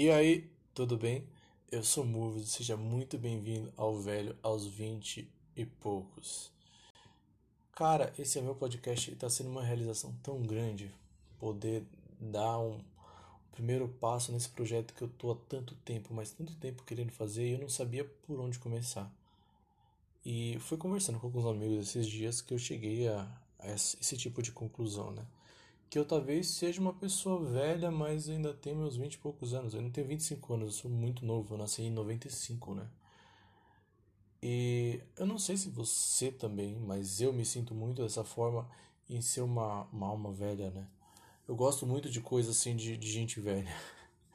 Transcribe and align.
E 0.00 0.12
aí, 0.12 0.48
tudo 0.72 0.96
bem? 0.96 1.26
Eu 1.72 1.82
sou 1.82 2.04
Moves, 2.04 2.50
seja 2.50 2.76
muito 2.76 3.18
bem-vindo 3.18 3.72
ao 3.76 3.96
velho 3.96 4.38
aos 4.44 4.64
20 4.64 5.28
e 5.56 5.66
poucos. 5.66 6.52
Cara, 7.72 8.12
esse 8.16 8.38
é 8.38 8.40
meu 8.40 8.54
podcast 8.54 9.10
e 9.10 9.16
tá 9.16 9.28
sendo 9.28 9.50
uma 9.50 9.64
realização 9.64 10.14
tão 10.22 10.40
grande 10.46 10.88
poder 11.36 11.84
dar 12.20 12.60
um 12.60 12.80
primeiro 13.50 13.88
passo 13.88 14.30
nesse 14.30 14.48
projeto 14.48 14.94
que 14.94 15.02
eu 15.02 15.08
tô 15.08 15.32
há 15.32 15.36
tanto 15.48 15.74
tempo, 15.74 16.14
mas 16.14 16.30
tanto 16.30 16.54
tempo 16.54 16.84
querendo 16.84 17.10
fazer 17.10 17.48
e 17.48 17.52
eu 17.54 17.58
não 17.58 17.68
sabia 17.68 18.04
por 18.04 18.38
onde 18.38 18.56
começar. 18.60 19.12
E 20.24 20.60
fui 20.60 20.78
conversando 20.78 21.18
com 21.18 21.26
alguns 21.26 21.44
amigos 21.44 21.88
esses 21.88 22.06
dias 22.06 22.40
que 22.40 22.54
eu 22.54 22.58
cheguei 22.58 23.08
a 23.08 23.28
esse 23.64 24.16
tipo 24.16 24.40
de 24.42 24.52
conclusão, 24.52 25.10
né? 25.10 25.26
Que 25.90 25.98
eu 25.98 26.04
talvez 26.04 26.48
seja 26.48 26.80
uma 26.80 26.92
pessoa 26.92 27.42
velha, 27.44 27.90
mas 27.90 28.28
ainda 28.28 28.52
tenho 28.52 28.76
meus 28.76 28.96
20 28.96 29.14
e 29.14 29.18
poucos 29.18 29.54
anos. 29.54 29.74
Eu 29.74 29.82
não 29.82 29.90
tenho 29.90 30.06
25 30.06 30.54
anos, 30.54 30.66
eu 30.66 30.82
sou 30.82 30.90
muito 30.90 31.24
novo, 31.24 31.54
eu 31.54 31.58
nasci 31.58 31.82
em 31.82 31.90
95, 31.90 32.74
né? 32.74 32.86
E 34.42 35.00
eu 35.16 35.26
não 35.26 35.38
sei 35.38 35.56
se 35.56 35.68
você 35.68 36.30
também, 36.30 36.78
mas 36.78 37.20
eu 37.20 37.32
me 37.32 37.44
sinto 37.44 37.74
muito 37.74 38.02
dessa 38.02 38.22
forma 38.22 38.68
em 39.08 39.20
ser 39.20 39.40
uma, 39.40 39.84
uma 39.92 40.06
alma 40.06 40.32
velha, 40.32 40.70
né? 40.70 40.86
Eu 41.46 41.56
gosto 41.56 41.86
muito 41.86 42.10
de 42.10 42.20
coisas 42.20 42.56
assim 42.56 42.76
de, 42.76 42.96
de 42.96 43.10
gente 43.10 43.40
velha. 43.40 43.74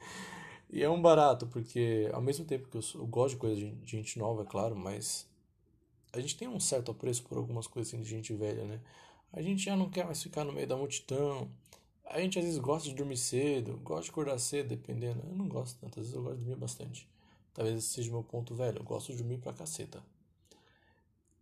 e 0.68 0.82
é 0.82 0.90
um 0.90 1.00
barato, 1.00 1.46
porque 1.46 2.10
ao 2.12 2.20
mesmo 2.20 2.44
tempo 2.44 2.68
que 2.68 2.76
eu, 2.76 2.82
eu 2.96 3.06
gosto 3.06 3.34
de 3.34 3.40
coisas 3.40 3.58
de, 3.58 3.70
de 3.70 3.90
gente 3.92 4.18
nova, 4.18 4.42
é 4.42 4.44
claro, 4.44 4.76
mas 4.76 5.26
a 6.12 6.20
gente 6.20 6.36
tem 6.36 6.48
um 6.48 6.60
certo 6.60 6.90
apreço 6.90 7.22
por 7.24 7.38
algumas 7.38 7.66
coisas 7.66 7.92
assim 7.92 8.02
de 8.02 8.08
gente 8.08 8.34
velha, 8.34 8.64
né? 8.64 8.80
A 9.32 9.42
gente 9.42 9.64
já 9.64 9.76
não 9.76 9.90
quer 9.90 10.04
mais 10.04 10.22
ficar 10.22 10.44
no 10.44 10.52
meio 10.52 10.66
da 10.66 10.76
multidão. 10.76 11.50
A 12.06 12.20
gente 12.20 12.38
às 12.38 12.44
vezes 12.44 12.58
gosta 12.60 12.88
de 12.88 12.94
dormir 12.94 13.16
cedo, 13.16 13.78
gosta 13.78 14.04
de 14.04 14.10
acordar 14.10 14.38
cedo, 14.38 14.68
dependendo. 14.68 15.22
Eu 15.26 15.34
não 15.34 15.48
gosto 15.48 15.78
tanto, 15.80 15.98
às 15.98 16.06
vezes 16.06 16.14
eu 16.14 16.22
gosto 16.22 16.36
de 16.36 16.44
dormir 16.44 16.60
bastante. 16.60 17.08
Talvez 17.52 17.78
esse 17.78 17.88
seja 17.88 18.10
o 18.10 18.14
meu 18.14 18.22
ponto 18.22 18.54
velho. 18.54 18.78
Eu 18.78 18.84
gosto 18.84 19.12
de 19.12 19.18
dormir 19.18 19.38
pra 19.38 19.52
caceta. 19.52 20.02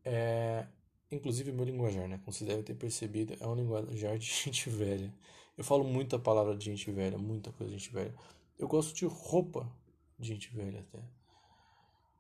É... 0.04 0.66
Inclusive 1.10 1.52
meu 1.52 1.64
linguajar, 1.64 2.08
né? 2.08 2.18
Como 2.18 2.32
vocês 2.32 2.48
devem 2.48 2.64
ter 2.64 2.74
percebido, 2.74 3.36
é 3.38 3.46
um 3.46 3.54
linguajar 3.54 4.18
de 4.18 4.26
gente 4.44 4.70
velha. 4.70 5.12
Eu 5.56 5.64
falo 5.64 5.84
muita 5.84 6.18
palavra 6.18 6.56
de 6.56 6.64
gente 6.64 6.90
velha, 6.90 7.18
muita 7.18 7.52
coisa 7.52 7.72
de 7.72 7.78
gente 7.78 7.92
velha. 7.92 8.14
Eu 8.58 8.68
gosto 8.68 8.94
de 8.94 9.04
roupa 9.04 9.70
de 10.18 10.28
gente 10.28 10.48
velha 10.54 10.80
até. 10.80 10.98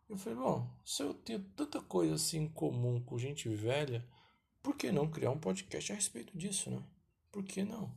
Eu 0.08 0.18
falei, 0.18 0.38
bom, 0.38 0.68
se 0.84 1.02
eu 1.02 1.14
tenho 1.14 1.40
tanta 1.56 1.80
coisa 1.80 2.14
assim 2.14 2.42
em 2.42 2.48
comum 2.48 3.00
com 3.00 3.18
gente 3.18 3.48
velha, 3.48 4.04
por 4.62 4.76
que 4.76 4.92
não 4.92 5.10
criar 5.10 5.30
um 5.30 5.38
podcast 5.38 5.92
a 5.92 5.94
respeito 5.94 6.36
disso, 6.36 6.70
né? 6.70 6.82
Por 7.30 7.42
que 7.44 7.64
não? 7.64 7.92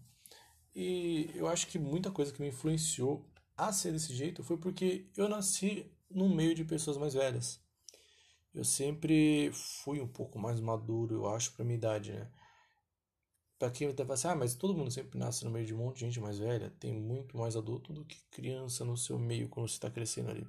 E 0.75 1.29
eu 1.35 1.47
acho 1.47 1.67
que 1.67 1.79
muita 1.79 2.11
coisa 2.11 2.33
que 2.33 2.41
me 2.41 2.49
influenciou 2.49 3.25
a 3.55 3.71
ser 3.71 3.93
desse 3.93 4.13
jeito 4.13 4.43
foi 4.43 4.57
porque 4.57 5.07
eu 5.15 5.29
nasci 5.29 5.89
no 6.09 6.27
meio 6.27 6.53
de 6.55 6.65
pessoas 6.65 6.97
mais 6.97 7.13
velhas. 7.13 7.59
Eu 8.53 8.63
sempre 8.63 9.51
fui 9.53 9.99
um 9.99 10.07
pouco 10.07 10.39
mais 10.39 10.59
maduro, 10.59 11.15
eu 11.15 11.29
acho, 11.29 11.53
para 11.53 11.65
minha 11.65 11.77
idade, 11.77 12.13
né? 12.13 12.29
Pra 13.57 13.69
quem 13.69 13.87
até 13.87 14.03
fala 14.03 14.13
assim, 14.15 14.27
ah, 14.27 14.35
mas 14.35 14.55
todo 14.55 14.75
mundo 14.75 14.91
sempre 14.91 15.17
nasce 15.17 15.45
no 15.45 15.51
meio 15.51 15.65
de 15.65 15.73
um 15.73 15.77
monte 15.77 15.95
de 15.95 16.05
gente 16.05 16.19
mais 16.19 16.37
velha. 16.39 16.69
Tem 16.79 16.93
muito 16.93 17.37
mais 17.37 17.55
adulto 17.55 17.93
do 17.93 18.03
que 18.03 18.17
criança 18.31 18.83
no 18.83 18.97
seu 18.97 19.17
meio 19.17 19.47
quando 19.49 19.67
você 19.67 19.75
está 19.75 19.89
crescendo 19.89 20.29
ali. 20.29 20.47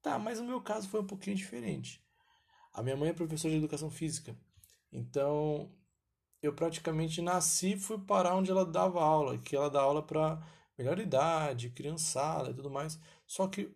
Tá, 0.00 0.18
mas 0.18 0.38
o 0.38 0.44
meu 0.44 0.60
caso 0.60 0.88
foi 0.88 1.00
um 1.00 1.06
pouquinho 1.06 1.36
diferente. 1.36 2.02
A 2.72 2.82
minha 2.82 2.96
mãe 2.96 3.10
é 3.10 3.12
professora 3.12 3.52
de 3.52 3.58
educação 3.58 3.90
física. 3.90 4.36
Então, 4.92 5.70
eu 6.42 6.52
praticamente 6.54 7.22
nasci 7.22 7.72
e 7.74 7.78
fui 7.80 7.98
parar 7.98 8.36
onde 8.36 8.50
ela 8.50 8.66
dava 8.66 9.02
aula, 9.02 9.38
que 9.38 9.56
ela 9.56 9.70
dá 9.70 9.80
aula 9.82 10.02
para 10.02 10.42
melhor 10.78 10.98
idade, 11.00 11.70
criançada 11.70 12.50
e 12.50 12.54
tudo 12.54 12.70
mais. 12.70 12.98
Só 13.26 13.48
que 13.48 13.74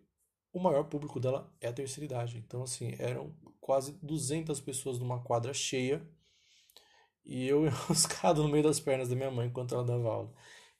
o 0.53 0.59
maior 0.59 0.85
público 0.85 1.19
dela 1.19 1.51
é 1.61 1.67
a 1.69 1.73
terceira 1.73 2.05
idade. 2.05 2.37
Então, 2.37 2.63
assim, 2.63 2.95
eram 2.99 3.35
quase 3.61 3.93
200 4.03 4.61
pessoas 4.61 4.99
numa 4.99 5.21
quadra 5.23 5.53
cheia 5.53 6.07
e 7.25 7.47
eu 7.47 7.65
enroscado 7.67 8.41
no 8.43 8.49
meio 8.49 8.63
das 8.63 8.79
pernas 8.79 9.09
da 9.09 9.15
minha 9.15 9.31
mãe 9.31 9.47
enquanto 9.47 9.73
ela 9.75 9.83
dava 9.83 10.09
aula. 10.09 10.33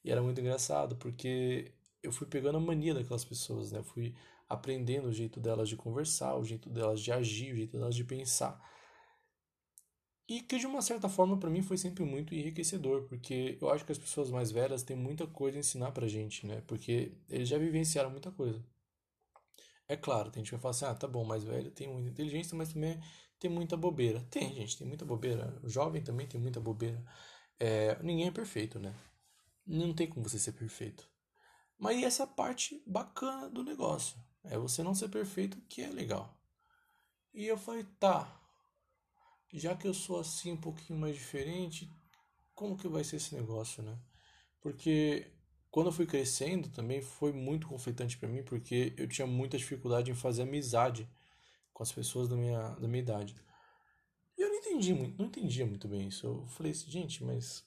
E 0.04 0.10
era 0.10 0.22
muito 0.22 0.40
engraçado, 0.40 0.96
porque 0.96 1.72
eu 2.02 2.12
fui 2.12 2.26
pegando 2.26 2.58
a 2.58 2.60
mania 2.60 2.94
daquelas 2.94 3.24
pessoas, 3.24 3.72
né? 3.72 3.78
Eu 3.78 3.84
fui 3.84 4.14
aprendendo 4.48 5.08
o 5.08 5.12
jeito 5.12 5.40
delas 5.40 5.68
de 5.68 5.76
conversar, 5.76 6.34
o 6.36 6.44
jeito 6.44 6.68
delas 6.68 7.00
de 7.00 7.10
agir, 7.12 7.52
o 7.52 7.56
jeito 7.56 7.78
delas 7.78 7.94
de 7.94 8.04
pensar. 8.04 8.60
E 10.28 10.42
que 10.42 10.58
de 10.58 10.66
uma 10.66 10.82
certa 10.82 11.08
forma 11.08 11.38
para 11.38 11.48
mim 11.48 11.62
foi 11.62 11.78
sempre 11.78 12.04
muito 12.04 12.34
enriquecedor, 12.34 13.04
porque 13.08 13.56
eu 13.60 13.70
acho 13.70 13.86
que 13.86 13.92
as 13.92 13.96
pessoas 13.98 14.30
mais 14.30 14.50
velhas 14.50 14.82
têm 14.82 14.96
muita 14.96 15.26
coisa 15.26 15.56
a 15.56 15.60
ensinar 15.60 15.92
pra 15.92 16.06
gente, 16.06 16.46
né? 16.46 16.62
Porque 16.66 17.12
eles 17.28 17.48
já 17.48 17.56
vivenciaram 17.58 18.10
muita 18.10 18.30
coisa. 18.30 18.62
É 19.88 19.96
claro, 19.96 20.30
tem 20.30 20.42
gente 20.42 20.50
que 20.50 20.56
vai 20.56 20.60
falar 20.62 20.70
assim: 20.72 20.84
"Ah, 20.86 20.94
tá 20.94 21.06
bom, 21.06 21.24
mais 21.24 21.44
velho 21.44 21.70
tem 21.70 21.88
muita 21.88 22.08
inteligência, 22.10 22.56
mas 22.56 22.72
também 22.72 22.98
tem 23.38 23.50
muita 23.50 23.76
bobeira". 23.76 24.20
Tem, 24.30 24.52
gente, 24.54 24.76
tem 24.78 24.86
muita 24.86 25.04
bobeira. 25.04 25.58
O 25.62 25.68
jovem 25.68 26.02
também 26.02 26.26
tem 26.26 26.40
muita 26.40 26.60
bobeira. 26.60 27.02
É, 27.58 27.98
ninguém 28.02 28.28
é 28.28 28.30
perfeito, 28.32 28.78
né? 28.78 28.94
Não 29.66 29.94
tem 29.94 30.08
como 30.08 30.28
você 30.28 30.38
ser 30.38 30.52
perfeito. 30.52 31.08
Mas 31.78 32.02
essa 32.04 32.26
parte 32.26 32.82
bacana 32.86 33.48
do 33.50 33.64
negócio. 33.64 34.18
É 34.44 34.58
você 34.58 34.82
não 34.82 34.94
ser 34.94 35.08
perfeito 35.10 35.60
que 35.68 35.82
é 35.82 35.88
legal. 35.90 36.36
E 37.34 37.46
eu 37.46 37.58
falei, 37.58 37.84
tá, 38.00 38.40
já 39.58 39.76
que 39.76 39.86
eu 39.86 39.94
sou 39.94 40.18
assim 40.20 40.52
um 40.52 40.56
pouquinho 40.56 40.98
mais 40.98 41.14
diferente, 41.14 41.90
como 42.54 42.76
que 42.76 42.88
vai 42.88 43.04
ser 43.04 43.16
esse 43.16 43.34
negócio, 43.34 43.82
né? 43.82 43.98
Porque 44.60 45.30
quando 45.70 45.86
eu 45.86 45.92
fui 45.92 46.06
crescendo 46.06 46.68
também 46.68 47.02
foi 47.02 47.32
muito 47.32 47.66
conflitante 47.66 48.16
para 48.18 48.28
mim, 48.28 48.42
porque 48.42 48.94
eu 48.96 49.08
tinha 49.08 49.26
muita 49.26 49.58
dificuldade 49.58 50.10
em 50.10 50.14
fazer 50.14 50.42
amizade 50.42 51.08
com 51.72 51.82
as 51.82 51.92
pessoas 51.92 52.28
da 52.28 52.36
minha, 52.36 52.70
da 52.76 52.88
minha 52.88 53.02
idade. 53.02 53.36
E 54.36 54.42
eu 54.42 54.48
não 54.48 54.56
entendi 54.56 54.94
muito, 54.94 55.18
não 55.18 55.26
entendia 55.26 55.66
muito 55.66 55.88
bem 55.88 56.08
isso. 56.08 56.26
Eu 56.26 56.46
falei 56.46 56.72
assim, 56.72 56.90
gente, 56.90 57.22
mas 57.24 57.64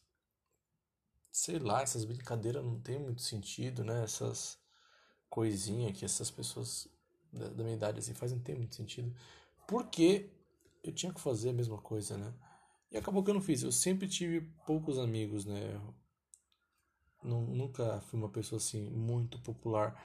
sei 1.31 1.59
lá, 1.59 1.81
essas 1.81 2.03
brincadeiras 2.03 2.63
não 2.63 2.79
tem 2.79 2.99
muito 2.99 3.21
sentido, 3.21 3.83
né? 3.83 4.03
Essas 4.03 4.57
coisinhas 5.29 5.97
que 5.97 6.05
essas 6.05 6.31
pessoas 6.31 6.87
da, 7.31 7.49
da 7.49 7.63
minha 7.63 7.75
idade 7.75 7.99
assim 7.99 8.13
fazem 8.13 8.37
não 8.37 8.43
tem 8.43 8.55
muito 8.55 8.75
sentido. 8.75 9.13
Porque 9.67 10.29
eu 10.89 10.93
tinha 10.93 11.13
que 11.13 11.21
fazer 11.21 11.49
a 11.49 11.53
mesma 11.53 11.77
coisa, 11.77 12.17
né? 12.17 12.33
E 12.91 12.97
acabou 12.97 13.23
que 13.23 13.29
eu 13.29 13.33
não 13.33 13.41
fiz. 13.41 13.63
Eu 13.63 13.71
sempre 13.71 14.07
tive 14.07 14.41
poucos 14.65 14.97
amigos, 14.97 15.45
né? 15.45 15.79
Não, 17.23 17.41
nunca 17.41 18.01
fui 18.01 18.19
uma 18.19 18.29
pessoa 18.29 18.57
assim 18.57 18.89
muito 18.89 19.39
popular. 19.39 19.99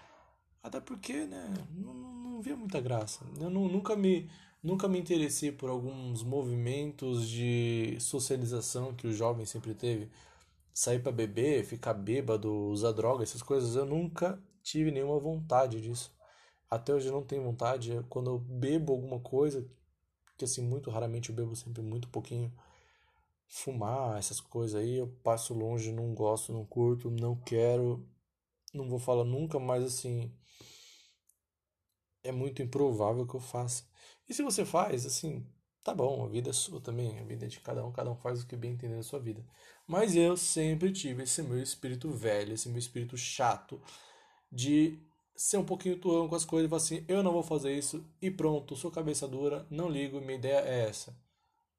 Até 0.63 0.81
porque, 0.81 1.27
né? 1.27 1.53
Não, 1.71 1.95
não, 1.95 2.15
não 2.15 2.41
via 2.43 2.57
muita 2.57 2.81
graça. 2.81 3.25
Eu 3.41 3.51
não, 3.51 3.69
nunca 3.69 3.97
me 3.97 4.31
nunca 4.63 4.87
me 4.89 4.99
interessei 4.99 5.51
por 5.51 5.69
alguns 5.69 6.23
movimentos 6.23 7.29
de 7.29 7.97
socialização 8.01 8.95
que 8.95 9.07
o 9.07 9.13
jovem 9.13 9.45
sempre 9.45 9.75
teve. 9.75 10.11
Sair 10.73 11.01
para 11.01 11.13
beber, 11.13 11.65
ficar 11.65 11.95
bêbado, 11.95 12.51
usar 12.71 12.93
droga, 12.93 13.23
essas 13.23 13.43
coisas. 13.43 13.77
Eu 13.77 13.87
nunca 13.87 14.43
tive 14.63 14.91
nenhuma 14.91 15.19
vontade 15.19 15.81
disso. 15.81 16.13
Até 16.71 16.95
hoje 16.95 17.09
eu 17.09 17.13
não 17.13 17.23
tenho 17.23 17.43
vontade. 17.43 18.05
Quando 18.09 18.31
eu 18.31 18.39
bebo 18.39 18.93
alguma 18.93 19.21
coisa 19.21 19.69
que 20.43 20.45
assim, 20.45 20.63
muito 20.63 20.91
raramente 20.91 21.31
eu 21.31 21.37
bebo 21.37 21.55
sempre 21.55 21.83
muito 21.83 22.09
pouquinho. 22.09 22.53
Fumar, 23.49 24.19
essas 24.19 24.41
coisas 24.41 24.81
aí, 24.81 24.97
eu 24.97 25.09
passo 25.23 25.55
longe, 25.55 25.93
não 25.93 26.15
gosto, 26.15 26.53
não 26.53 26.65
curto, 26.65 27.11
não 27.11 27.37
quero, 27.37 28.05
não 28.75 28.89
vou 28.89 28.99
falar 28.99 29.25
nunca, 29.25 29.59
mas 29.61 29.85
assim, 29.85 30.33
é 32.25 32.33
muito 32.33 32.63
improvável 32.63 33.27
que 33.27 33.35
eu 33.37 33.41
faça. 33.41 33.85
E 34.29 34.35
se 34.35 34.43
você 34.43 34.65
faz, 34.65 35.07
assim, 35.07 35.47
tá 35.85 35.95
bom, 35.95 36.25
a 36.25 36.29
vida 36.29 36.51
é 36.51 36.53
sua 36.53 36.81
também, 36.81 37.19
a 37.21 37.25
vida 37.25 37.45
é 37.47 37.49
de 37.49 37.61
cada 37.61 37.85
um, 37.85 37.93
cada 37.93 38.11
um 38.11 38.17
faz 38.17 38.43
o 38.43 38.47
que 38.47 38.57
bem 38.57 38.73
entender 38.73 38.97
na 38.97 39.03
sua 39.03 39.21
vida. 39.21 39.45
Mas 39.87 40.17
eu 40.17 40.37
sempre 40.37 40.93
tive 40.93 41.23
esse 41.25 41.43
meu 41.43 41.61
espírito 41.63 42.11
velho, 42.11 42.55
esse 42.55 42.69
meu 42.69 42.79
espírito 42.79 43.17
chato 43.17 43.81
de 44.51 44.99
ser 45.35 45.57
um 45.57 45.65
pouquinho 45.65 45.99
tuão 45.99 46.29
com 46.29 46.35
as 46.35 46.45
coisas 46.45 46.67
e 46.67 46.71
falar 46.71 46.83
assim, 46.83 47.05
eu 47.09 47.23
não 47.23 47.33
vou 47.33 47.43
fazer 47.43 47.77
isso 47.77 48.05
e 48.21 48.31
pronto, 48.31 48.77
sou 48.77 48.91
cabeça 48.91 49.27
dura, 49.27 49.67
não 49.71 49.89
ligo, 49.89 50.21
minha 50.21 50.35
ideia 50.35 50.61
é 50.61 50.89
essa, 50.89 51.17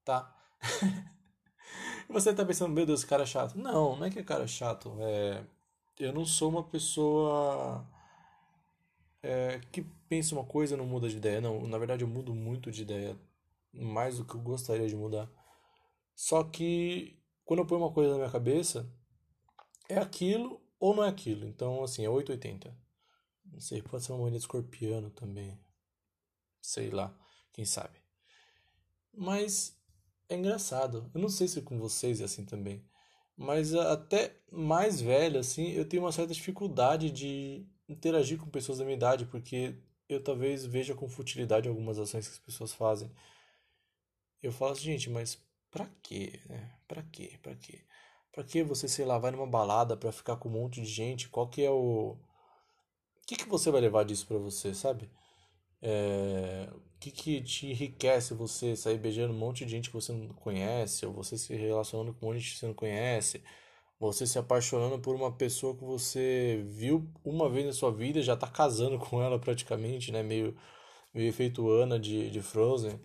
tá? 0.04 0.34
você 2.08 2.34
tá 2.34 2.44
pensando, 2.44 2.72
meu 2.72 2.86
Deus, 2.86 3.04
cara 3.04 3.22
é 3.22 3.26
chato. 3.26 3.56
Não, 3.56 3.96
não 3.96 4.06
é 4.06 4.10
que 4.10 4.18
é 4.18 4.22
cara 4.22 4.46
chato, 4.46 4.96
é... 5.00 5.44
eu 5.98 6.12
não 6.12 6.24
sou 6.24 6.50
uma 6.50 6.64
pessoa 6.64 7.86
é, 9.22 9.60
que 9.72 9.82
pensa 10.08 10.34
uma 10.34 10.44
coisa 10.44 10.74
e 10.74 10.76
não 10.76 10.86
muda 10.86 11.08
de 11.08 11.16
ideia, 11.16 11.40
não, 11.40 11.66
na 11.66 11.78
verdade 11.78 12.04
eu 12.04 12.08
mudo 12.08 12.34
muito 12.34 12.70
de 12.70 12.82
ideia, 12.82 13.18
mais 13.72 14.18
do 14.18 14.24
que 14.24 14.34
eu 14.34 14.40
gostaria 14.40 14.86
de 14.88 14.96
mudar. 14.96 15.28
Só 16.14 16.44
que 16.44 17.18
quando 17.44 17.60
eu 17.60 17.66
ponho 17.66 17.80
uma 17.82 17.92
coisa 17.92 18.12
na 18.12 18.18
minha 18.18 18.30
cabeça, 18.30 18.88
é 19.88 19.98
aquilo 19.98 20.60
ou 20.78 20.94
não 20.94 21.04
é 21.04 21.08
aquilo, 21.08 21.46
então 21.46 21.82
assim, 21.82 22.04
é 22.04 22.10
880. 22.10 22.83
Não 23.44 23.60
sei, 23.60 23.82
pode 23.82 24.04
ser 24.04 24.12
uma 24.12 24.18
moeda 24.18 24.36
escorpiano 24.36 25.10
também. 25.10 25.58
Sei 26.60 26.90
lá, 26.90 27.16
quem 27.52 27.64
sabe. 27.64 27.98
Mas 29.12 29.78
é 30.28 30.34
engraçado. 30.34 31.10
Eu 31.14 31.20
não 31.20 31.28
sei 31.28 31.46
se 31.48 31.62
com 31.62 31.78
vocês 31.78 32.20
é 32.20 32.24
assim 32.24 32.44
também. 32.44 32.84
Mas 33.36 33.74
até 33.74 34.36
mais 34.50 35.00
velho, 35.00 35.40
assim, 35.40 35.70
eu 35.72 35.88
tenho 35.88 36.02
uma 36.02 36.12
certa 36.12 36.32
dificuldade 36.32 37.10
de 37.10 37.66
interagir 37.88 38.38
com 38.38 38.48
pessoas 38.48 38.78
da 38.78 38.84
minha 38.84 38.96
idade, 38.96 39.26
porque 39.26 39.76
eu 40.08 40.22
talvez 40.22 40.64
veja 40.64 40.94
com 40.94 41.08
futilidade 41.08 41.68
algumas 41.68 41.98
ações 41.98 42.26
que 42.28 42.34
as 42.34 42.38
pessoas 42.38 42.72
fazem. 42.72 43.10
Eu 44.42 44.52
falo 44.52 44.72
assim, 44.72 44.82
gente, 44.82 45.10
mas 45.10 45.38
pra 45.70 45.86
quê, 46.02 46.40
né? 46.48 46.72
Pra 46.86 47.02
quê? 47.02 47.38
Pra 47.42 47.54
quê? 47.56 47.84
Pra 48.32 48.44
que 48.44 48.62
você, 48.62 48.88
sei 48.88 49.04
lá, 49.04 49.18
vai 49.18 49.30
numa 49.30 49.46
balada 49.46 49.96
pra 49.96 50.12
ficar 50.12 50.36
com 50.36 50.48
um 50.48 50.52
monte 50.52 50.80
de 50.80 50.86
gente? 50.86 51.28
Qual 51.28 51.48
que 51.48 51.62
é 51.62 51.70
o... 51.70 52.16
Que 53.26 53.36
que 53.36 53.48
você 53.48 53.70
vai 53.70 53.80
levar 53.80 54.04
disso 54.04 54.26
pra 54.26 54.38
você, 54.38 54.74
sabe? 54.74 55.10
É... 55.82 56.68
O 56.72 56.98
que 57.00 57.10
que 57.10 57.42
te 57.42 57.66
enriquece 57.66 58.32
você 58.34 58.74
sair 58.76 58.98
beijando 58.98 59.34
um 59.34 59.36
monte 59.38 59.64
de 59.64 59.70
gente 59.72 59.90
que 59.90 59.94
você 59.94 60.12
não 60.12 60.28
conhece? 60.34 61.04
Ou 61.06 61.12
você 61.12 61.36
se 61.38 61.54
relacionando 61.54 62.14
com 62.14 62.26
um 62.26 62.28
monte 62.30 62.38
de 62.38 62.44
gente 62.44 62.54
que 62.54 62.60
você 62.60 62.66
não 62.66 62.74
conhece? 62.74 63.42
Você 64.00 64.26
se 64.26 64.38
apaixonando 64.38 64.98
por 65.00 65.14
uma 65.14 65.32
pessoa 65.32 65.76
que 65.76 65.84
você 65.84 66.64
viu 66.68 67.10
uma 67.24 67.48
vez 67.50 67.66
na 67.66 67.72
sua 67.72 67.92
vida, 67.92 68.22
já 68.22 68.36
tá 68.36 68.46
casando 68.48 68.98
com 68.98 69.22
ela 69.22 69.38
praticamente, 69.38 70.12
né? 70.12 70.22
Meio, 70.22 70.56
meio 71.14 71.28
efeito 71.28 71.68
Ana 71.70 71.98
de, 71.98 72.30
de 72.30 72.42
Frozen. 72.42 73.00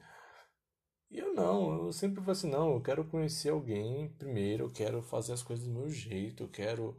E 1.11 1.17
eu 1.19 1.33
não, 1.33 1.85
eu 1.85 1.91
sempre 1.93 2.19
falo 2.19 2.31
assim, 2.31 2.49
não, 2.49 2.73
eu 2.73 2.81
quero 2.81 3.03
conhecer 3.05 3.49
alguém 3.49 4.09
primeiro, 4.17 4.65
eu 4.65 4.71
quero 4.71 5.01
fazer 5.01 5.33
as 5.33 5.41
coisas 5.43 5.65
do 5.65 5.73
meu 5.73 5.89
jeito, 5.89 6.43
eu 6.43 6.49
quero 6.49 6.95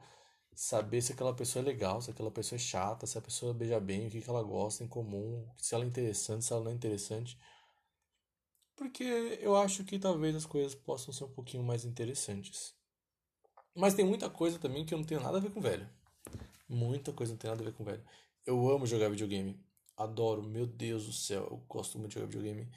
saber 0.55 1.03
se 1.03 1.13
aquela 1.13 1.35
pessoa 1.35 1.63
é 1.63 1.67
legal, 1.67 2.01
se 2.03 2.11
aquela 2.11 2.31
pessoa 2.31 2.57
é 2.57 2.59
chata, 2.59 3.07
se 3.07 3.17
a 3.17 3.21
pessoa 3.21 3.55
beija 3.55 3.81
bem, 3.81 4.07
o 4.07 4.11
que, 4.11 4.21
que 4.21 4.31
ela 4.31 4.43
gosta 4.43 4.85
em 4.85 4.89
comum, 4.89 5.49
se 5.57 5.75
ela 5.75 5.85
é 5.85 5.87
interessante, 5.87 6.45
se 6.45 6.53
ela 6.53 6.65
não 6.65 6.71
é 6.71 6.75
interessante. 6.75 7.39
Porque 8.77 9.05
eu 9.41 9.57
acho 9.57 9.85
que 9.85 9.99
talvez 9.99 10.35
as 10.35 10.47
coisas 10.47 10.75
possam 10.75 11.13
ser 11.13 11.25
um 11.25 11.33
pouquinho 11.33 11.63
mais 11.63 11.85
interessantes. 11.85 12.75
Mas 13.75 13.95
tem 13.95 14.05
muita 14.05 14.29
coisa 14.31 14.59
também 14.59 14.85
que 14.85 14.95
eu 14.95 14.99
não 14.99 15.05
tenho 15.05 15.21
nada 15.21 15.39
a 15.39 15.41
ver 15.41 15.51
com 15.51 15.61
velho. 15.61 15.89
Muita 16.69 17.13
coisa 17.13 17.33
não 17.33 17.39
tem 17.39 17.51
nada 17.51 17.63
a 17.63 17.67
ver 17.67 17.75
com 17.75 17.85
velho. 17.85 18.05
Eu 18.47 18.69
amo 18.71 18.87
jogar 18.87 19.09
videogame. 19.11 19.63
Adoro, 19.97 20.43
meu 20.43 20.67
Deus 20.67 21.07
do 21.07 21.13
céu, 21.13 21.47
eu 21.51 21.57
gosto 21.69 21.99
muito 21.99 22.13
de 22.13 22.15
jogar 22.15 22.27
videogame 22.27 22.71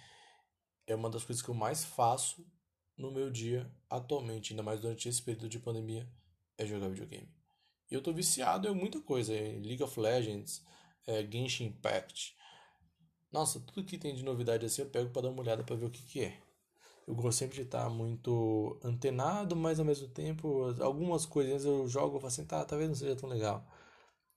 é 0.86 0.96
uma 0.96 1.10
das 1.10 1.24
coisas 1.24 1.42
que 1.42 1.50
eu 1.50 1.56
mais 1.56 1.84
faço 1.84 2.46
no 2.98 3.12
meu 3.12 3.30
dia 3.30 3.72
atualmente, 3.90 4.54
ainda 4.54 4.64
mais 4.64 4.82
durante 4.82 5.08
esse 5.10 5.22
período 5.22 5.50
de 5.50 5.60
pandemia, 5.60 6.08
é 6.58 6.66
jogar 6.66 6.90
videogame. 6.90 7.33
E 7.94 7.96
eu 7.96 8.02
tô 8.02 8.12
viciado 8.12 8.68
em 8.68 8.74
muita 8.74 9.00
coisa, 9.00 9.36
em 9.36 9.62
League 9.62 9.84
of 9.84 10.00
Legends, 10.00 10.64
é, 11.06 11.24
Genshin 11.32 11.66
Impact. 11.66 12.36
Nossa, 13.32 13.60
tudo 13.60 13.86
que 13.86 14.00
tem 14.00 14.16
de 14.16 14.24
novidade 14.24 14.66
assim 14.66 14.82
eu 14.82 14.90
pego 14.90 15.12
para 15.12 15.22
dar 15.22 15.30
uma 15.30 15.42
olhada 15.42 15.64
para 15.64 15.76
ver 15.76 15.86
o 15.86 15.92
que 15.92 16.02
que 16.02 16.24
é. 16.24 16.42
Eu 17.08 17.14
gosto 17.14 17.38
sempre 17.38 17.58
de 17.58 17.62
estar 17.62 17.88
muito 17.92 18.80
antenado, 18.84 19.56
mas 19.56 19.80
ao 19.80 19.86
mesmo 19.86 20.08
tempo, 20.08 20.74
algumas 20.82 21.28
coisinhas 21.28 21.66
eu 21.66 21.88
jogo 21.88 22.18
e 22.18 22.20
falo 22.20 22.28
assim, 22.30 22.46
tá, 22.46 22.66
talvez 22.66 22.90
não 22.90 22.96
seja 22.96 23.16
tão 23.16 23.30
legal. 23.30 23.64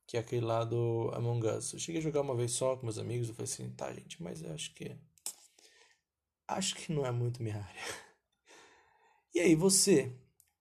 Que 0.07 0.19
é 0.19 0.21
aquele 0.21 0.45
lá 0.45 0.63
do 0.63 1.11
Among 1.15 1.47
Us. 1.49 1.73
Eu 1.73 1.79
cheguei 1.79 2.01
a 2.03 2.05
jogar 2.05 2.21
uma 2.21 2.37
vez 2.37 2.53
só 2.53 2.77
com 2.77 2.85
meus 2.85 2.99
amigos, 2.99 3.31
eu 3.31 3.35
falei 3.35 3.51
assim, 3.51 3.71
tá, 3.71 3.91
gente, 3.91 4.23
mas 4.23 4.43
eu 4.43 4.53
acho 4.53 4.75
que 4.75 4.95
acho 6.47 6.77
que 6.77 6.93
não 6.93 7.07
é 7.07 7.11
muito 7.11 7.43
minha 7.43 7.57
área. 7.57 7.81
E 9.35 9.41
aí, 9.41 9.55
você? 9.55 10.13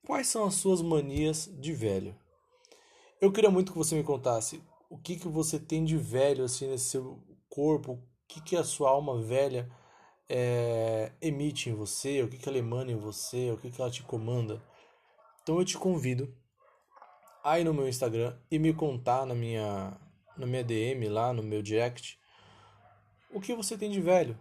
Quais 0.06 0.28
são 0.28 0.46
as 0.46 0.56
suas 0.56 0.82
manias 0.82 1.50
de 1.60 1.72
velho? 1.74 2.16
Eu 3.22 3.32
queria 3.32 3.50
muito 3.50 3.72
que 3.72 3.78
você 3.78 3.96
me 3.96 4.04
contasse 4.04 4.62
o 4.90 4.98
que, 4.98 5.16
que 5.16 5.28
você 5.28 5.60
tem 5.60 5.84
de 5.84 5.98
velho 5.98 6.44
assim 6.44 6.68
nesse 6.68 6.86
seu 6.86 7.24
corpo, 7.50 7.94
o 7.94 8.04
que, 8.28 8.42
que 8.42 8.56
a 8.56 8.64
sua 8.64 8.90
alma 8.90 9.22
velha 9.22 9.70
é, 10.30 11.12
emite 11.22 11.70
em 11.70 11.74
você, 11.74 12.22
o 12.22 12.28
que, 12.28 12.38
que 12.38 12.48
ela 12.48 12.58
emana 12.58 12.92
em 12.92 12.98
você, 12.98 13.52
o 13.52 13.58
que, 13.58 13.72
que 13.72 13.82
ela 13.82 13.92
te 13.92 14.04
comanda. 14.04 14.62
Então 15.42 15.60
eu 15.60 15.66
te 15.66 15.78
convido 15.78 16.36
a 17.44 17.60
ir 17.60 17.64
no 17.64 17.74
meu 17.74 17.88
Instagram 17.88 18.36
e 18.50 18.60
me 18.60 18.74
contar 18.74 19.26
na 19.26 19.36
minha, 19.36 20.00
na 20.38 20.46
minha 20.46 20.64
DM 20.64 21.08
lá, 21.10 21.34
no 21.34 21.44
meu 21.44 21.62
direct, 21.62 22.20
o 23.32 23.40
que 23.40 23.54
você 23.54 23.78
tem 23.78 23.90
de 23.90 24.02
velho 24.02 24.38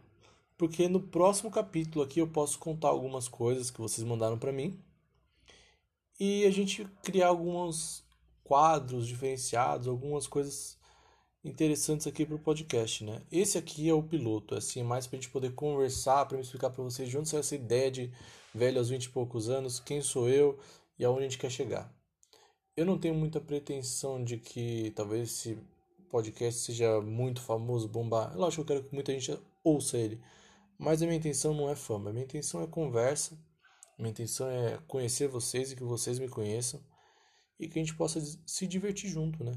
porque 0.56 0.88
no 0.88 1.00
próximo 1.00 1.50
capítulo 1.50 2.04
aqui 2.04 2.20
eu 2.20 2.28
posso 2.28 2.58
contar 2.58 2.88
algumas 2.88 3.28
coisas 3.28 3.70
que 3.70 3.80
vocês 3.80 4.06
mandaram 4.06 4.38
para 4.38 4.52
mim 4.52 4.78
e 6.18 6.44
a 6.44 6.50
gente 6.50 6.84
criar 7.02 7.28
alguns 7.28 8.03
quadros 8.44 9.08
diferenciados, 9.08 9.88
algumas 9.88 10.26
coisas 10.26 10.78
interessantes 11.42 12.06
aqui 12.06 12.24
para 12.24 12.36
o 12.36 12.38
podcast, 12.38 13.04
né? 13.04 13.22
Esse 13.32 13.58
aqui 13.58 13.88
é 13.88 13.92
o 13.92 14.02
piloto, 14.02 14.54
assim, 14.54 14.80
é 14.80 14.84
mais 14.84 15.06
para 15.06 15.18
a 15.18 15.20
gente 15.20 15.30
poder 15.30 15.52
conversar, 15.54 16.26
para 16.26 16.36
me 16.36 16.42
explicar 16.42 16.70
para 16.70 16.84
vocês 16.84 17.08
de 17.08 17.18
onde 17.18 17.28
saiu 17.28 17.40
essa 17.40 17.54
ideia 17.54 17.90
de 17.90 18.12
velho 18.54 18.78
aos 18.78 18.90
20 18.90 19.04
e 19.04 19.10
poucos 19.10 19.48
anos, 19.48 19.80
quem 19.80 20.00
sou 20.00 20.28
eu 20.28 20.58
e 20.98 21.04
aonde 21.04 21.20
a 21.20 21.28
gente 21.28 21.38
quer 21.38 21.50
chegar. 21.50 21.92
Eu 22.76 22.86
não 22.86 22.98
tenho 22.98 23.14
muita 23.14 23.40
pretensão 23.40 24.22
de 24.22 24.38
que 24.38 24.92
talvez 24.96 25.30
esse 25.30 25.58
podcast 26.10 26.60
seja 26.60 27.00
muito 27.00 27.40
famoso, 27.40 27.88
bombar. 27.88 28.36
Lógico 28.36 28.64
que 28.64 28.72
eu 28.72 28.76
quero 28.76 28.88
que 28.88 28.94
muita 28.94 29.12
gente 29.12 29.38
ouça 29.62 29.98
ele, 29.98 30.20
mas 30.78 31.02
a 31.02 31.06
minha 31.06 31.18
intenção 31.18 31.54
não 31.54 31.68
é 31.68 31.76
fama, 31.76 32.10
a 32.10 32.12
minha 32.12 32.24
intenção 32.24 32.62
é 32.62 32.66
conversa, 32.66 33.38
a 33.98 34.02
minha 34.02 34.10
intenção 34.10 34.48
é 34.48 34.78
conhecer 34.86 35.28
vocês 35.28 35.72
e 35.72 35.76
que 35.76 35.84
vocês 35.84 36.18
me 36.18 36.28
conheçam 36.28 36.80
e 37.64 37.68
que 37.68 37.78
a 37.78 37.82
gente 37.82 37.94
possa 37.94 38.20
se 38.46 38.66
divertir 38.66 39.08
junto, 39.08 39.42
né? 39.42 39.52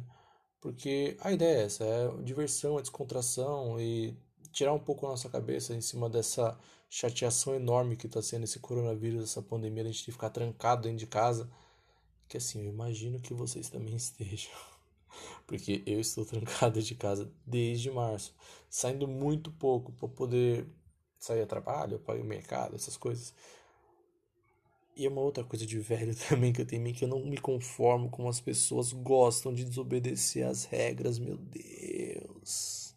Porque 0.62 1.18
a 1.20 1.32
ideia 1.32 1.62
é 1.62 1.64
essa, 1.66 1.84
é 1.84 2.24
diversão, 2.24 2.80
é 2.80 2.82
descontração 2.82 3.80
e 3.80 4.18
tirar 4.52 4.74
um 4.74 4.80
pouco 4.80 5.06
a 5.06 5.10
nossa 5.10 5.30
cabeça 5.30 5.76
em 5.76 5.82
cima 5.82 6.10
dessa 6.10 6.58
chateação 6.90 7.54
enorme 7.54 7.98
que 7.98 8.08
está 8.08 8.22
sendo 8.22 8.46
esse 8.46 8.60
coronavírus, 8.60 9.24
essa 9.24 9.42
pandemia, 9.42 9.84
a 9.84 9.88
gente 9.88 10.12
ficar 10.12 10.30
trancado 10.30 10.84
dentro 10.84 10.98
de 10.98 11.08
casa. 11.08 11.50
Que 12.28 12.38
assim, 12.38 12.64
eu 12.64 12.70
imagino 12.70 13.20
que 13.20 13.34
vocês 13.34 13.70
também 13.70 13.96
estejam. 13.96 14.52
Porque 15.46 15.84
eu 15.86 16.00
estou 16.00 16.26
trancado 16.26 16.82
de 16.82 16.96
casa 16.96 17.32
desde 17.46 17.92
março, 17.92 18.34
saindo 18.70 19.08
muito 19.08 19.52
pouco 19.52 19.92
para 19.94 20.08
poder 20.08 20.68
sair 21.20 21.42
a 21.42 21.48
trabalho, 21.48 22.00
para 22.00 22.16
ir 22.16 22.22
ao 22.22 22.28
mercado, 22.28 22.76
essas 22.76 22.98
coisas. 22.98 23.34
E 24.98 25.06
é 25.06 25.10
uma 25.10 25.22
outra 25.22 25.44
coisa 25.44 25.64
de 25.64 25.78
velho 25.80 26.16
também 26.28 26.52
que 26.52 26.60
eu 26.60 26.66
tenho 26.66 26.92
que 26.92 27.06
eu 27.06 27.08
não 27.08 27.24
me 27.24 27.38
conformo 27.38 28.10
como 28.10 28.28
as 28.28 28.42
pessoas 28.42 28.92
gostam 28.92 29.54
de 29.54 29.64
desobedecer 29.64 30.46
as 30.48 30.66
regras, 30.66 31.20
meu 31.20 31.38
Deus. 31.38 32.96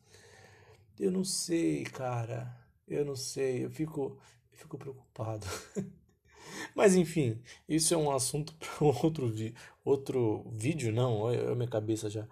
Eu 0.99 1.11
não 1.11 1.23
sei, 1.25 1.85
cara. 1.85 2.58
Eu 2.88 3.05
não 3.05 3.14
sei, 3.14 3.67
eu 3.67 3.70
fico 3.70 4.19
eu 4.50 4.58
fico 4.58 4.79
preocupado. 4.79 5.47
Mas 6.75 6.94
enfim, 6.97 7.43
isso 7.69 7.93
é 7.93 7.97
um 7.99 8.11
assunto 8.11 8.55
para 8.56 8.87
outro 8.87 9.29
vi 9.29 9.55
outro 9.85 10.51
vídeo, 10.53 10.91
não, 10.93 11.31
é 11.31 11.53
a 11.53 11.55
minha 11.55 11.69
cabeça 11.69 12.08
já. 12.08 12.27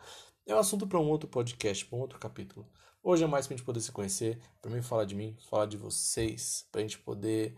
É 0.46 0.54
um 0.54 0.58
assunto 0.58 0.86
para 0.86 0.98
um 0.98 1.10
outro 1.10 1.28
podcast, 1.28 1.84
para 1.84 1.98
um 1.98 2.00
outro 2.00 2.18
capítulo. 2.18 2.66
Hoje 3.02 3.22
é 3.22 3.26
mais 3.26 3.46
pra 3.46 3.54
gente 3.54 3.66
poder 3.66 3.80
se 3.80 3.92
conhecer, 3.92 4.40
pra 4.62 4.70
mim 4.70 4.80
falar 4.80 5.04
de 5.04 5.14
mim, 5.14 5.36
falar 5.50 5.66
de 5.66 5.76
vocês, 5.76 6.66
pra 6.72 6.80
gente 6.80 6.98
poder 6.98 7.54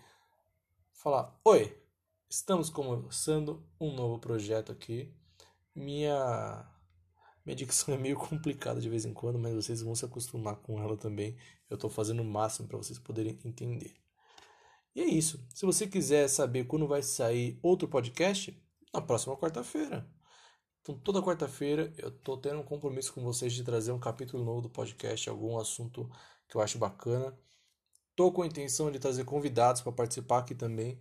falar: 0.93 1.39
Oi, 1.45 1.80
estamos 2.31 2.71
começando 2.71 3.67
um 3.81 3.93
novo 3.93 4.21
projeto 4.21 4.71
aqui. 4.71 5.13
Minha 5.75 6.65
minha 7.45 7.57
dicção 7.57 7.93
é 7.95 7.99
meio 7.99 8.17
complicada 8.17 8.81
de 8.81 8.89
vez 8.89 9.05
em 9.05 9.13
quando, 9.13 9.39
mas 9.39 9.53
vocês 9.53 9.83
vão 9.83 9.97
se 9.97 10.05
acostumar 10.05 10.57
com 10.57 10.81
ela 10.81 10.97
também. 10.97 11.37
Eu 11.69 11.75
estou 11.75 11.91
fazendo 11.91 12.23
o 12.23 12.25
máximo 12.25 12.69
para 12.69 12.79
vocês 12.79 13.01
poderem 13.01 13.39
entender. 13.45 13.95
E 14.95 15.01
é 15.01 15.07
isso. 15.07 15.45
Se 15.53 15.67
você 15.67 15.89
quiser 15.89 16.29
saber 16.29 16.65
quando 16.67 16.87
vai 16.87 17.03
sair 17.03 17.59
outro 17.63 17.89
podcast, 17.89 18.57
na 18.95 19.01
próxima 19.01 19.37
quarta-feira. 19.37 20.09
Então, 20.83 20.99
toda 20.99 21.23
quarta-feira 21.23 21.93
eu 21.99 22.11
tô 22.11 22.37
tendo 22.37 22.61
um 22.61 22.65
compromisso 22.65 23.13
com 23.13 23.23
vocês 23.23 23.53
de 23.53 23.65
trazer 23.65 23.93
um 23.93 23.99
capítulo 23.99 24.45
novo 24.45 24.63
do 24.63 24.71
podcast, 24.71 25.29
algum 25.29 25.59
assunto 25.59 26.09
que 26.49 26.57
eu 26.57 26.61
acho 26.61 26.79
bacana. 26.79 27.37
Tô 28.15 28.31
com 28.33 28.43
a 28.43 28.47
intenção 28.47 28.91
de 28.91 28.99
trazer 28.99 29.25
convidados 29.25 29.83
para 29.83 29.93
participar 29.93 30.39
aqui 30.39 30.55
também. 30.55 31.01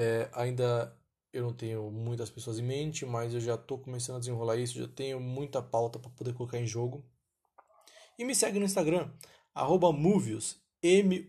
É, 0.00 0.30
ainda 0.32 0.96
eu 1.32 1.42
não 1.42 1.52
tenho 1.52 1.90
muitas 1.90 2.30
pessoas 2.30 2.60
em 2.60 2.62
mente, 2.62 3.04
mas 3.04 3.34
eu 3.34 3.40
já 3.40 3.58
tô 3.58 3.76
começando 3.76 4.14
a 4.14 4.20
desenrolar 4.20 4.56
isso, 4.56 4.78
já 4.78 4.86
tenho 4.86 5.18
muita 5.18 5.60
pauta 5.60 5.98
para 5.98 6.08
poder 6.10 6.32
colocar 6.34 6.56
em 6.56 6.66
jogo. 6.68 7.04
E 8.16 8.24
me 8.24 8.32
segue 8.32 8.60
no 8.60 8.64
Instagram, 8.64 9.10
arroba 9.52 9.92
Movius, 9.92 10.62
M-U-V-I-U-Z. 10.80 11.28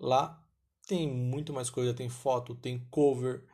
Lá 0.00 0.44
tem 0.84 1.08
muito 1.08 1.52
mais 1.52 1.70
coisa, 1.70 1.94
tem 1.94 2.08
foto, 2.08 2.56
tem 2.56 2.84
cover, 2.90 3.44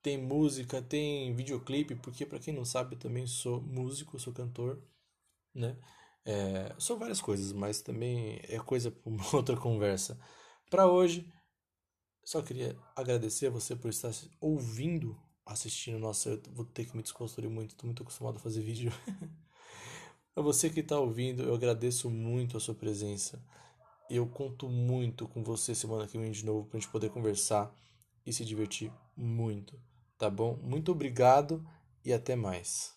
tem 0.00 0.16
música, 0.16 0.80
tem 0.80 1.34
videoclipe, 1.34 1.96
porque 1.96 2.24
para 2.24 2.38
quem 2.38 2.54
não 2.54 2.64
sabe, 2.64 2.94
eu 2.94 2.98
também 3.00 3.26
sou 3.26 3.60
músico, 3.60 4.20
sou 4.20 4.32
cantor, 4.32 4.80
né? 5.52 5.76
É, 6.24 6.72
sou 6.78 6.96
várias 6.96 7.20
coisas, 7.20 7.52
mas 7.52 7.80
também 7.80 8.40
é 8.44 8.58
coisa 8.60 8.88
para 8.92 9.10
uma 9.10 9.24
outra 9.34 9.56
conversa. 9.56 10.16
Para 10.70 10.86
hoje, 10.88 11.28
só 12.26 12.42
queria 12.42 12.76
agradecer 12.96 13.46
a 13.46 13.50
você 13.50 13.76
por 13.76 13.88
estar 13.88 14.10
ouvindo, 14.40 15.16
assistindo. 15.46 16.00
Nossa, 16.00 16.30
eu 16.30 16.42
vou 16.52 16.64
ter 16.64 16.84
que 16.84 16.96
me 16.96 17.02
desconstruir 17.02 17.48
muito, 17.48 17.70
estou 17.70 17.86
muito 17.86 18.02
acostumado 18.02 18.38
a 18.38 18.40
fazer 18.40 18.62
vídeo. 18.62 18.92
a 20.34 20.42
você 20.42 20.68
que 20.68 20.80
está 20.80 20.98
ouvindo, 20.98 21.44
eu 21.44 21.54
agradeço 21.54 22.10
muito 22.10 22.56
a 22.56 22.60
sua 22.60 22.74
presença. 22.74 23.40
Eu 24.10 24.26
conto 24.26 24.68
muito 24.68 25.28
com 25.28 25.44
você 25.44 25.72
semana 25.72 26.08
que 26.08 26.18
vem 26.18 26.32
de 26.32 26.44
novo 26.44 26.66
para 26.66 26.78
a 26.78 26.80
gente 26.80 26.90
poder 26.90 27.10
conversar 27.10 27.72
e 28.26 28.32
se 28.32 28.44
divertir 28.44 28.92
muito. 29.16 29.80
Tá 30.18 30.28
bom? 30.28 30.58
Muito 30.64 30.90
obrigado 30.90 31.64
e 32.04 32.12
até 32.12 32.34
mais. 32.34 32.92